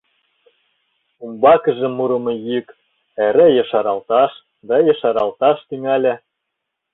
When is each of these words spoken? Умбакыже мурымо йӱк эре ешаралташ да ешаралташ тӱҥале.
Умбакыже 1.23 1.87
мурымо 1.97 2.33
йӱк 2.47 2.67
эре 3.25 3.47
ешаралташ 3.63 4.31
да 4.67 4.75
ешаралташ 4.93 5.57
тӱҥале. 5.67 6.13